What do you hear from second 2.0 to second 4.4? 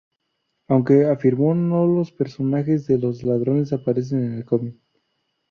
personajes de los ladrones aparecen en